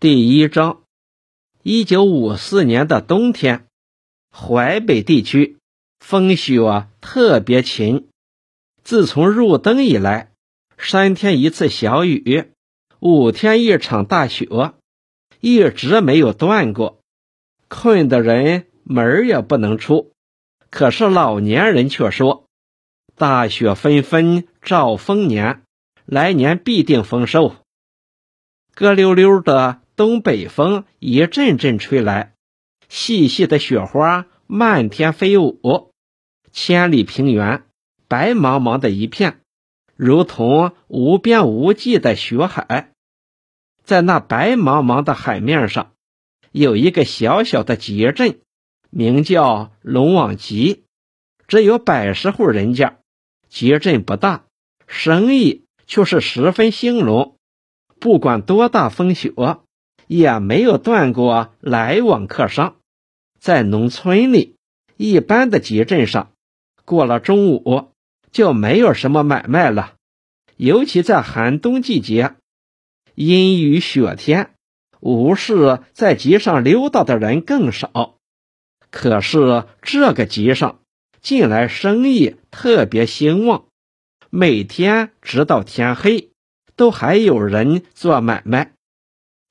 [0.00, 0.80] 第一章，
[1.62, 3.66] 一九五四年的冬天，
[4.32, 5.58] 淮北地区
[5.98, 8.08] 风雪特别勤。
[8.82, 10.32] 自从入冬以来，
[10.78, 12.50] 三天一次小雨，
[12.98, 14.48] 五天一场大雪，
[15.40, 17.02] 一直没有断过。
[17.68, 20.14] 困的人门儿也不能出。
[20.70, 22.46] 可是老年人却说
[23.16, 25.60] ：“大雪纷纷兆丰年，
[26.06, 27.54] 来年必定丰收。”
[28.74, 29.82] 咯溜溜的。
[30.00, 32.32] 东北风一阵阵吹来，
[32.88, 35.92] 细细的雪花漫天飞舞，
[36.52, 37.64] 千里平原
[38.08, 39.42] 白茫茫的一片，
[39.96, 42.94] 如同无边无际的雪海。
[43.84, 45.92] 在那白茫茫的海面上，
[46.50, 48.40] 有一个小小的集镇，
[48.88, 50.84] 名叫龙王集，
[51.46, 52.96] 只有百十户人家，
[53.50, 54.46] 集镇不大，
[54.86, 57.36] 生意却是十分兴隆。
[57.98, 59.34] 不管多大风雪。
[60.10, 62.78] 也没有断过来往客商，
[63.38, 64.56] 在农村里，
[64.96, 66.32] 一般的集镇上，
[66.84, 67.92] 过了中午
[68.32, 69.94] 就没有什么买卖了。
[70.56, 72.34] 尤其在寒冬季节，
[73.14, 74.50] 阴雨雪天，
[74.98, 78.16] 无事在集上溜达的人更少。
[78.90, 80.80] 可是这个集上
[81.22, 83.66] 近来生意特别兴旺，
[84.28, 86.30] 每天直到天黑，
[86.74, 88.72] 都还有人做买卖。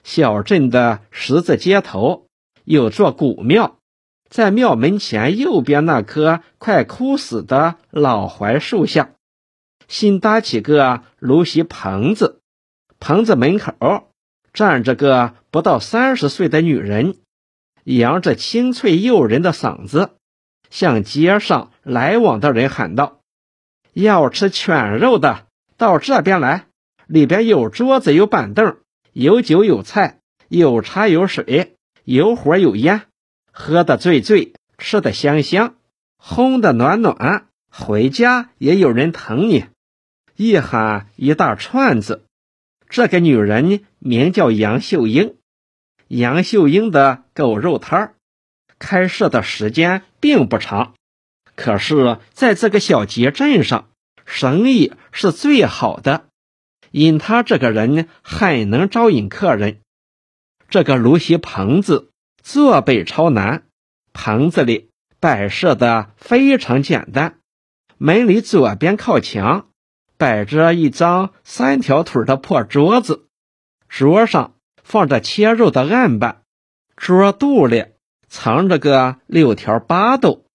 [0.04, 2.28] 小镇的十字街头
[2.64, 3.78] 有座古庙，
[4.30, 9.12] 在庙门前右边那棵快枯死的老槐树下，
[9.88, 12.42] 新搭起个芦席棚子。
[13.00, 14.10] 棚子门口
[14.54, 17.16] 站着个不到三十岁的女人，
[17.84, 20.12] 扬着清脆诱人的嗓子，
[20.70, 23.22] 向街上来往的人喊道
[23.94, 26.68] ：“要吃犬肉的，到这边来，
[27.08, 28.78] 里边有桌子，有板凳。”
[29.20, 31.76] 有酒有菜，有茶有水，
[32.06, 33.02] 有火有烟，
[33.52, 35.76] 喝得醉醉，吃得香香，
[36.18, 39.66] 烘得暖暖，回家也有人疼你。
[40.38, 42.24] 一喊一大串子。
[42.88, 45.36] 这个女人名叫杨秀英。
[46.08, 48.16] 杨秀英的狗肉摊儿
[48.80, 50.94] 开设的时间并不长，
[51.58, 53.90] 可是在这个小集镇上，
[54.26, 56.29] 生意是最好的。
[56.92, 59.82] 因他这个人很能招引客人，
[60.70, 62.12] 这个芦席棚子
[62.42, 63.64] 坐北朝南，
[64.14, 64.90] 棚子里
[65.20, 67.38] 摆设的非常简单。
[67.98, 69.68] 门里左边靠墙
[70.18, 73.28] 摆着一张三条腿的破桌子，
[73.88, 76.44] 桌上放着切肉的案板，
[76.96, 77.86] 桌肚里
[78.28, 80.46] 藏着个六条八斗，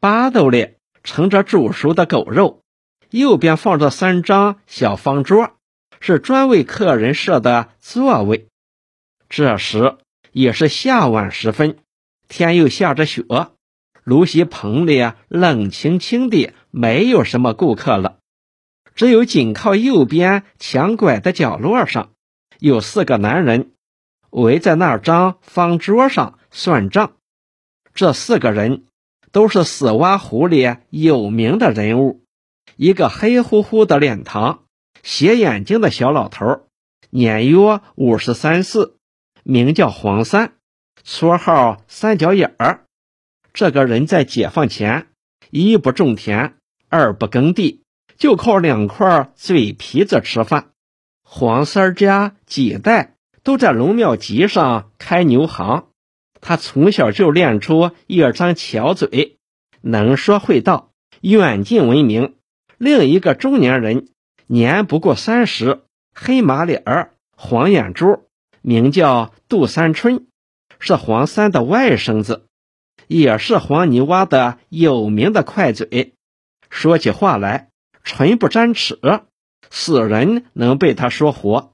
[0.00, 2.62] 八斗里盛着煮熟的狗肉。
[3.10, 5.52] 右边放着三张小方桌。
[6.00, 8.48] 是专为客人设的座位。
[9.28, 9.96] 这时
[10.32, 11.78] 也是下晚时分，
[12.28, 13.24] 天又下着雪，
[14.02, 18.18] 芦席棚里冷清清的，没有什么顾客了。
[18.94, 22.10] 只有紧靠右边墙拐的角落上，
[22.60, 23.72] 有四个男人
[24.30, 27.14] 围在那张方桌上算账。
[27.94, 28.84] 这四个人
[29.32, 32.22] 都是死洼湖里有名的人物，
[32.76, 34.63] 一个黑乎乎的脸庞。
[35.04, 36.62] 斜眼睛的小老头，
[37.10, 38.96] 年约五十三四，
[39.42, 40.54] 名叫黄三，
[41.04, 42.86] 绰号三角眼儿。
[43.52, 45.08] 这个人在解放前，
[45.50, 46.54] 一不种田，
[46.88, 47.82] 二不耕地，
[48.16, 50.70] 就靠两块嘴皮子吃饭。
[51.22, 55.88] 黄三家几代都在龙庙集上开牛行，
[56.40, 59.36] 他从小就练出一张巧嘴，
[59.82, 62.36] 能说会道，远近闻名。
[62.78, 64.08] 另一个中年人。
[64.46, 65.82] 年不过三十，
[66.14, 68.28] 黑马脸儿，黄眼珠，
[68.60, 70.26] 名叫杜三春，
[70.78, 72.46] 是黄三的外甥子，
[73.06, 76.14] 也是黄泥洼的有名的快嘴。
[76.68, 77.70] 说起话来，
[78.02, 78.98] 唇不沾齿，
[79.70, 81.72] 死人能被他说活。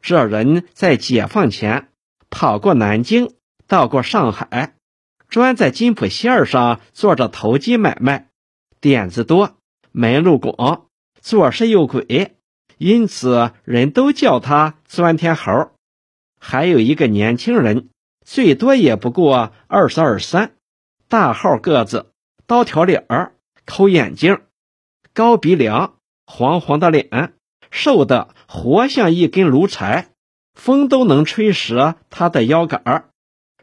[0.00, 1.88] 这人在解放前
[2.30, 3.32] 跑过南京，
[3.66, 4.74] 到过上海，
[5.28, 8.28] 专在金浦线上做着投机买卖，
[8.80, 9.56] 点子多，
[9.90, 10.83] 门路广。
[11.24, 12.36] 做事又鬼，
[12.76, 15.70] 因此人都叫他钻天猴。
[16.38, 17.88] 还有一个年轻人，
[18.26, 20.52] 最多也不过二十二三，
[21.08, 22.12] 大号个子，
[22.46, 23.32] 刀条脸儿，
[23.64, 24.42] 抠眼睛，
[25.14, 25.94] 高鼻梁，
[26.26, 27.32] 黄黄的脸，
[27.70, 30.10] 瘦的活像一根炉柴，
[30.52, 33.08] 风都能吹折他的腰杆儿。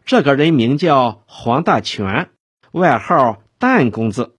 [0.04, 2.32] 这个人名叫黄大全，
[2.72, 4.36] 外号蛋公子，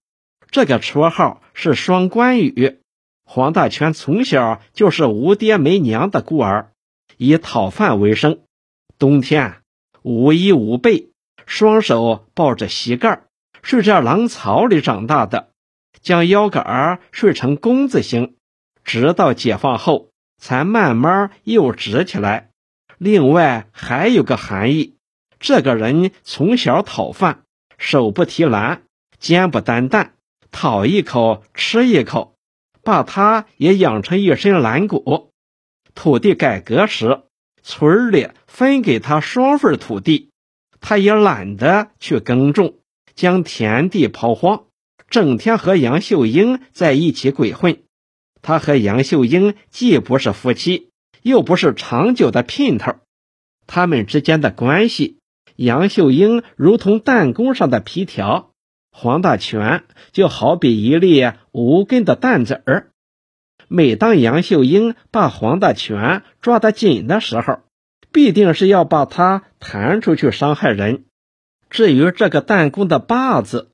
[0.51, 2.81] 这个绰号是双关语。
[3.25, 6.73] 黄大全从小就是无爹没娘的孤儿，
[7.17, 8.41] 以讨饭为生。
[8.99, 9.63] 冬天
[10.03, 11.11] 无衣无被，
[11.47, 13.23] 双手抱着膝盖，
[13.63, 15.51] 睡在狼槽里长大的，
[16.01, 18.35] 将腰杆儿睡成弓字形，
[18.85, 22.51] 直到解放后才慢慢又直起来。
[22.99, 24.97] 另外还有个含义，
[25.41, 27.43] 这个人从小讨饭，
[27.79, 28.83] 手不提篮，
[29.19, 30.13] 肩不担担，
[30.53, 32.32] 讨一口吃一口，
[32.83, 35.33] 把他也养成一身懒骨。
[35.95, 37.23] 土地改革时，
[37.63, 40.31] 村里分给他双份土地，
[40.81, 42.75] 他也懒得去耕种，
[43.15, 44.65] 将田地抛荒，
[45.09, 47.83] 整天和杨秀英在一起鬼混。
[48.41, 50.89] 他和杨秀英既不是夫妻。
[51.23, 52.97] 又不是长久的姘头，
[53.69, 55.19] 他们之间的关系，
[55.55, 58.51] 杨秀英如同弹弓上的皮条，
[58.93, 62.91] 黄大全就好比一粒无根的蛋子儿。
[63.67, 67.61] 每当杨秀英把黄大全抓得紧的时候，
[68.13, 71.05] 必定是要把他弹出去伤害人。
[71.71, 73.71] 至于这个弹弓的把子，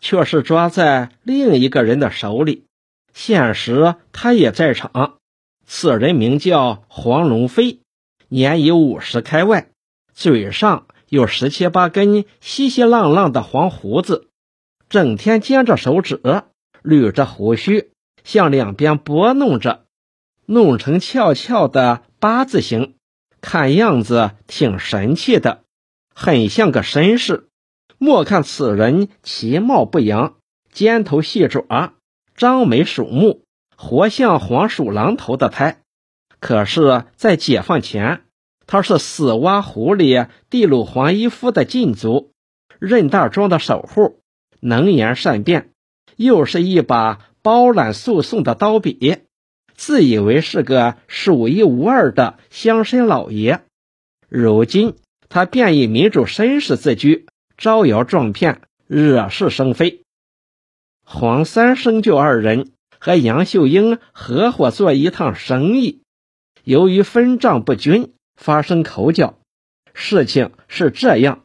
[0.00, 2.66] 却是抓在另一个人的手里，
[3.14, 5.18] 现实他也在场。
[5.64, 7.80] 此人名叫黄龙飞，
[8.28, 9.68] 年已五十开外，
[10.12, 14.28] 嘴上有十七八根稀稀浪浪的黄胡子，
[14.88, 16.20] 整天尖着手指，
[16.82, 17.90] 捋着胡须，
[18.24, 19.84] 向两边拨弄着，
[20.46, 22.94] 弄成翘翘的八字形，
[23.40, 25.62] 看样子挺神气的，
[26.14, 27.48] 很像个绅士。
[27.98, 30.36] 莫看此人其貌不扬，
[30.70, 31.94] 尖头细爪，
[32.36, 33.42] 张眉鼠目。
[33.78, 35.82] 活像黄鼠狼头的胎，
[36.40, 38.22] 可是，在解放前，
[38.66, 42.32] 他是死蛙湖里地鲁黄一夫的近族，
[42.78, 44.22] 任大庄的守护，
[44.66, 45.70] 能言善辩，
[46.16, 49.18] 又是一把包揽诉讼的刀笔，
[49.74, 53.62] 自以为是个数一无二的乡绅老爷。
[54.28, 54.96] 如今，
[55.28, 57.26] 他便以民主绅士自居，
[57.56, 60.02] 招摇撞骗，惹是生非。
[61.04, 62.72] 黄三生就二人。
[62.98, 66.00] 和杨秀英合伙做一趟生意，
[66.64, 69.38] 由于分账不均，发生口角。
[69.92, 71.44] 事情是这样：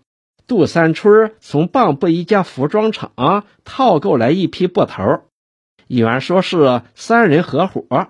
[0.52, 5.22] 杜三春从蚌埠一家服装厂套购来一批布头，
[5.88, 8.10] 原说是三人合伙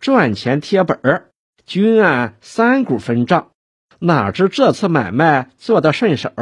[0.00, 1.28] 赚钱贴本
[1.64, 3.52] 均按三股分账。
[4.00, 6.32] 哪知这次买卖做得顺手，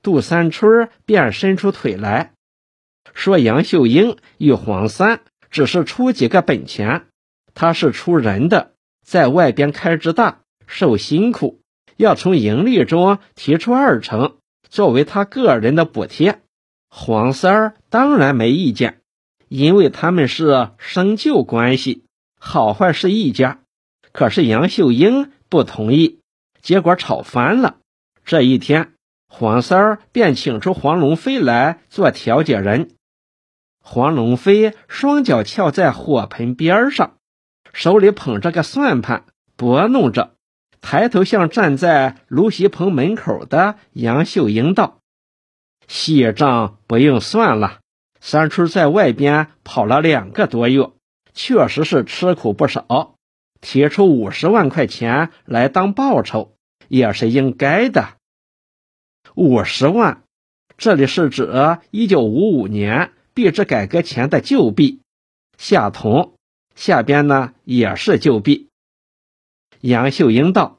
[0.00, 2.30] 杜三春便伸出腿来
[3.14, 7.06] 说：“杨秀英与黄三。”只是出几个本钱，
[7.52, 11.58] 他是出人的，在外边开支大，受辛苦，
[11.96, 14.36] 要从盈利中提出二成
[14.68, 16.40] 作为他个人的补贴。
[16.88, 19.00] 黄三儿当然没意见，
[19.48, 22.04] 因为他们是生旧关系，
[22.38, 23.60] 好坏是一家。
[24.12, 26.20] 可是杨秀英不同意，
[26.62, 27.76] 结果吵翻了。
[28.24, 28.94] 这一天，
[29.28, 32.90] 黄三儿便请出黄龙飞来做调解人。
[33.80, 37.16] 黄龙飞双脚翘在火盆边上，
[37.72, 39.24] 手里捧着个算盘，
[39.56, 40.34] 拨弄着，
[40.80, 44.98] 抬头向站在卢锡棚门口的杨秀英道
[45.86, 47.80] ：“细账不用算了，
[48.20, 50.90] 三春在外边跑了两个多月，
[51.34, 53.14] 确实是吃苦不少，
[53.60, 56.54] 提出五十万块钱来当报酬，
[56.88, 58.10] 也是应该的。
[59.34, 60.22] 五十万，
[60.76, 65.00] 这里是指一九五五年。”币制改革前的旧币，
[65.58, 66.34] 下同
[66.74, 68.67] 下边呢也是旧币。
[69.80, 70.78] 杨秀英道：“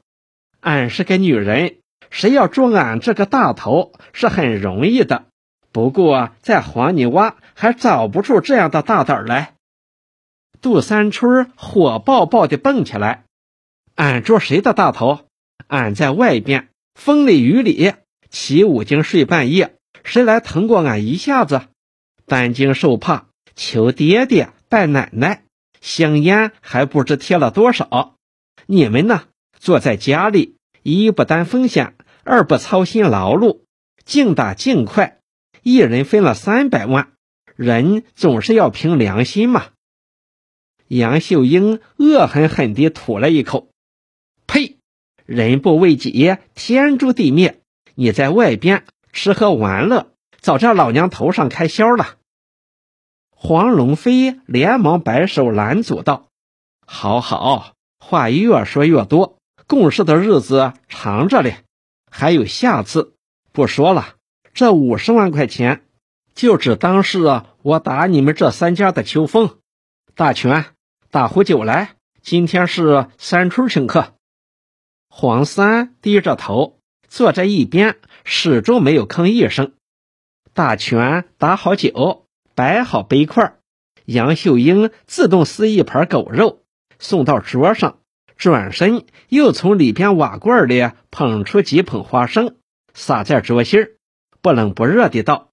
[0.60, 1.78] 俺是个女人，
[2.10, 5.26] 谁要捉俺这个大头是很容易的。
[5.72, 9.54] 不过在黄泥洼还找不出这样的大胆来。”
[10.62, 13.24] 杜三春火爆爆的蹦起来
[13.96, 15.22] ：“俺捉谁的大头？
[15.68, 17.94] 俺在外边风里雨里
[18.30, 21.62] 起五更睡半夜，谁来疼过俺一下子？”
[22.28, 25.44] 担惊受怕，求爹爹拜奶奶，
[25.80, 28.18] 香烟还不知贴了多少。
[28.72, 29.24] 你们呢？
[29.58, 33.62] 坐在家里，一不担风险，二不操心劳碌，
[34.06, 35.22] 净打净快，
[35.64, 37.14] 一人分了三百万。
[37.56, 39.70] 人总是要凭良心嘛。
[40.88, 43.72] 杨秀英恶狠狠地吐了一口
[44.46, 44.78] ：“呸！
[45.26, 47.62] 人不为己，天诛地灭。
[47.96, 52.18] 你在外边吃喝玩乐，早在老娘头上开销了。”
[53.36, 56.30] 黄龙飞连忙摆手拦阻道
[56.86, 59.38] ：“好好，话越说越多，
[59.68, 61.58] 共事的日子长着嘞，
[62.10, 63.14] 还有下次。
[63.52, 64.16] 不说了，
[64.54, 65.84] 这五十万块钱，
[66.34, 69.58] 就只当是我打你们这三家的秋风。
[70.16, 70.66] 大全，
[71.12, 74.14] 打壶酒来，今天是三春请客。”
[75.10, 79.74] 黄三低着头坐在一边，始终没有吭一声。
[80.54, 83.56] 大全打好酒，摆好杯筷，
[84.06, 86.62] 杨秀英自动撕一盘狗肉
[87.00, 88.00] 送到桌上，
[88.36, 92.58] 转身又从里边瓦罐里捧出几捧花生，
[92.94, 93.88] 撒在桌心，
[94.42, 95.50] 不冷不热地道：“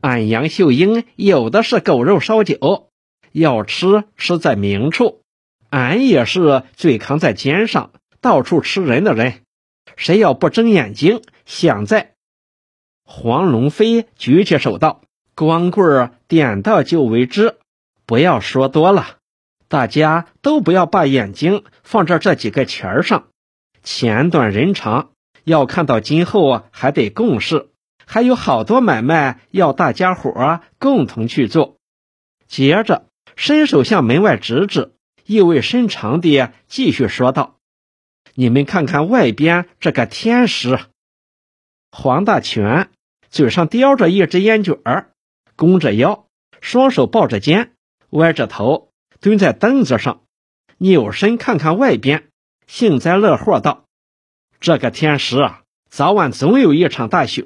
[0.00, 2.90] 俺杨秀英有的是狗肉烧酒，
[3.32, 5.22] 要吃吃在明处。
[5.70, 9.40] 俺也是嘴扛在肩上，到处吃人的人，
[9.96, 12.14] 谁要不睁眼睛想在。”
[13.04, 15.02] 黄龙飞举起手道
[15.36, 17.58] ：“光棍点到就为之，
[18.06, 19.18] 不要说多了。
[19.68, 23.28] 大家都不要把眼睛放在这几个钱儿上，
[23.82, 25.10] 钱短人长，
[25.44, 27.70] 要看到今后啊还得共事，
[28.06, 31.76] 还有好多买卖要大家伙共同去做。”
[32.46, 33.06] 接着
[33.36, 34.92] 伸手向门外指指，
[35.24, 37.56] 意味深长地继续说道
[38.34, 40.78] ：“你们看看外边这个天使。”
[41.90, 42.90] 黄大全。
[43.30, 45.10] 嘴上叼着一支烟卷儿，
[45.56, 46.26] 弓着腰，
[46.60, 47.72] 双手抱着肩，
[48.10, 48.92] 歪着头
[49.24, 50.20] 蹲在凳子上，
[50.76, 52.28] 扭身看看外边，
[52.66, 53.86] 幸灾乐祸道
[54.60, 57.42] ：“这个天时啊，早晚总有一场大雪。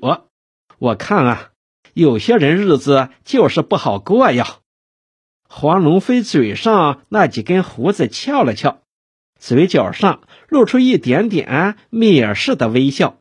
[0.81, 1.51] 我看啊，
[1.95, 4.57] 有些人日子就是不好过呀。”
[5.49, 8.81] 黄龙飞嘴上那几根胡子翘了翘，
[9.39, 13.19] 嘴角上露出一点点蔑视的微笑。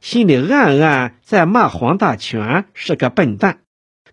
[0.00, 3.60] 心里暗暗在骂黄大全是个笨蛋，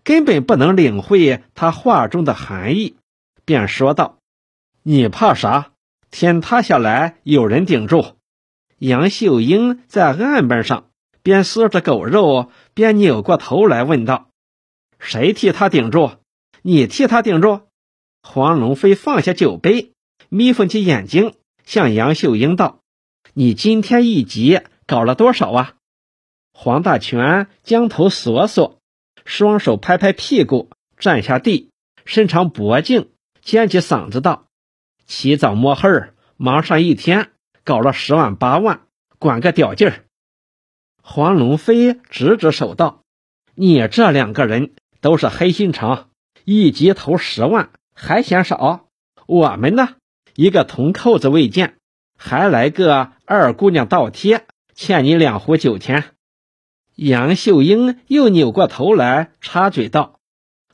[0.04, 2.94] 根本不能领会他话中的含义，
[3.48, 4.18] 便说道
[4.84, 5.72] ：“你怕啥？
[6.10, 8.18] 天塌下来有人顶住。”
[8.76, 10.90] 杨秀英在案板上
[11.22, 14.28] 边撕着狗肉边扭过头来问道
[15.00, 16.18] ：“谁替他顶住？
[16.60, 17.62] 你替他顶住？”
[18.22, 19.92] 黄龙飞放下酒杯，
[20.28, 21.32] 眯缝起眼睛
[21.64, 22.80] 向杨秀英道
[23.32, 25.74] ：“你今天一集搞了多少啊？”
[26.52, 28.78] 黄大全将头缩缩，
[29.24, 31.70] 双手拍拍屁股，站下地，
[32.04, 33.08] 伸长脖颈，
[33.48, 34.44] 尖起嗓子道
[35.08, 37.30] ：“起早摸黑儿，忙上一天，
[37.64, 38.82] 搞了十万八万，
[39.18, 40.04] 管个屌劲儿！”
[41.02, 43.04] 黄龙飞指指手道
[43.56, 46.10] ：“你这两个人都是黑心肠，
[46.44, 48.84] 一级投十万还嫌少。
[49.26, 49.94] 我们呢，
[50.34, 51.78] 一个铜扣子未见，
[52.18, 56.04] 还来个二姑娘倒贴，欠你两壶酒钱。”
[56.96, 60.20] 杨秀英又扭过头来插嘴道：“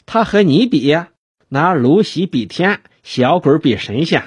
[0.07, 0.93] 他和你比，
[1.55, 4.25] 拿芦席比天，小鬼比神仙。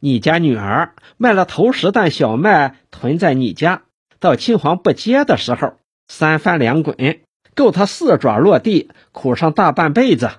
[0.00, 3.82] 你家女儿卖了头十担小麦，囤在你家，
[4.18, 5.74] 到青黄不接的时候，
[6.08, 7.20] 三翻两滚，
[7.54, 10.30] 够他四爪落地，苦上大半辈子。”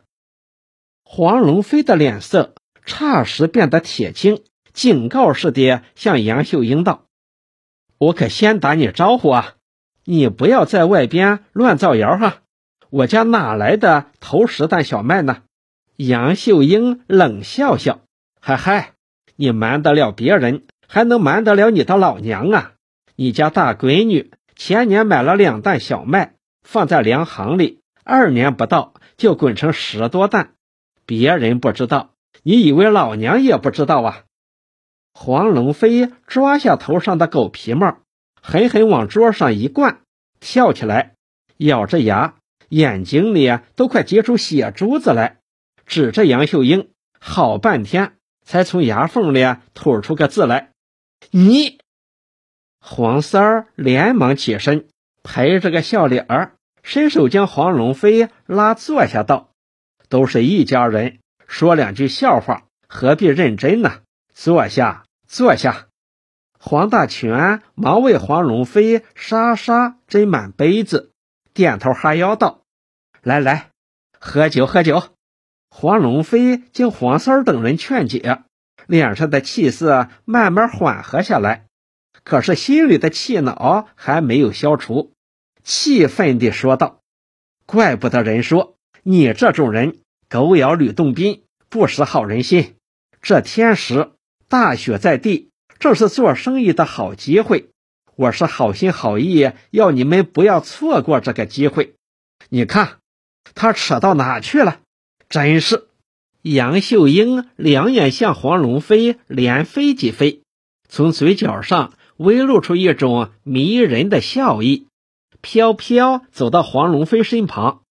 [1.06, 2.56] 黄龙飞的脸色
[2.88, 4.42] 霎时变得铁青，
[4.74, 7.06] 警告似的向杨秀英道
[8.00, 9.54] ：“我可先打你招呼啊！”
[10.06, 12.38] 你不要在外边乱造谣哈！
[12.90, 15.44] 我家哪来的头十担小麦呢？
[15.98, 18.02] 杨秀英冷笑笑
[18.42, 18.94] ：“嗨嗨，
[19.38, 22.74] 你瞒得了别人，还能瞒得了你的老娘啊？
[23.16, 26.34] 你家大闺女前年买了两担小麦，
[26.64, 30.52] 放在粮行里，二年不到就滚成十多担，
[31.06, 32.12] 别人不知道，
[32.44, 34.24] 你以为老娘也不知道啊？”
[35.18, 38.00] 黄龙飞抓下头上的狗皮帽。
[38.42, 40.02] 狠狠往桌上一灌，
[40.40, 41.16] 跳起来，
[41.58, 42.36] 咬着牙，
[42.70, 45.40] 眼睛里都快结出血珠子来，
[45.86, 46.90] 指着杨秀英，
[47.20, 50.72] 好半天才从牙缝里吐出个字来
[51.32, 51.80] ：“你。”
[52.80, 54.88] 黄三儿连忙起身，
[55.24, 59.50] 陪着个笑脸儿，伸手将黄龙飞拉坐下，道
[60.10, 64.02] ：“都是一家人，说两句笑话，何必认真呢？
[64.34, 65.88] 坐下，坐下。”
[66.60, 71.12] 黄大全忙为黄龙飞沙沙斟满杯子，
[71.54, 72.62] 点头哈腰道
[73.22, 73.70] ：“来来，
[74.20, 75.04] 喝酒喝酒。”
[75.78, 78.44] 黄龙飞经黄三等人劝解，
[78.88, 81.66] 脸上的气色慢慢缓和下来，
[82.24, 85.12] 可是心里的气恼还没有消除，
[85.66, 87.02] 气愤地说道
[87.68, 89.98] ：“怪不得人说你这种人
[90.30, 92.76] 狗咬吕洞宾，不识好人心。
[93.22, 94.12] 这天时
[94.48, 97.70] 大雪在地。”这是做生意的好机会，
[98.16, 101.96] 我是好心好意，要你们不要错过这个机会。
[102.48, 103.00] 你看，
[103.54, 104.80] 他扯到哪去了？
[105.30, 105.88] 真是！
[106.42, 110.42] 杨秀英两眼向黄龙飞连飞几飞，
[110.88, 114.88] 从嘴角上微露出一种迷人的笑意，
[115.42, 117.82] 飘飘走到黄龙飞身旁，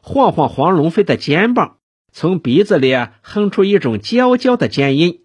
[0.00, 1.76] 晃晃黄龙飞的肩膀，
[2.12, 5.22] 从鼻子里哼出一种娇娇的尖音：“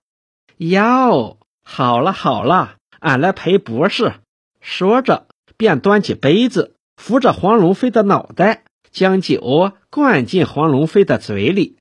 [0.57, 4.15] 哟。”好了好了，俺来陪博士。”
[4.59, 11.77] 说着，便端起杯子，扶着黄龙飞的脑袋，将酒灌进黄龙飞的嘴里。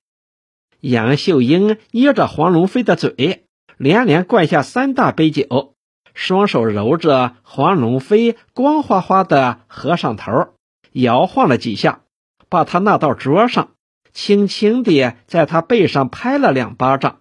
[0.81, 3.47] 杨秀英捏着黄龙飞的嘴，
[3.77, 5.75] 连连灌下三大杯酒，
[6.15, 10.55] 双手揉着黄龙飞光滑滑的和尚头，
[10.93, 12.03] 摇晃了几下，
[12.49, 13.71] 把他拿到桌上，
[14.12, 17.21] 轻轻地在他背上拍了两巴掌，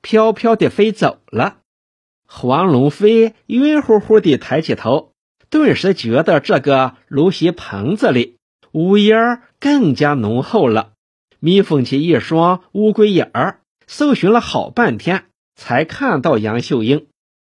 [0.00, 1.58] 飘飘地飞走了。
[2.28, 5.12] 黄龙飞晕乎乎地抬起头，
[5.48, 8.35] 顿时觉得这个芦席棚子里
[8.76, 10.92] 乌烟更加浓厚了。
[11.40, 17.06] 眯缝起一双乌龟眼儿，搜寻了好半天，才看到杨秀英。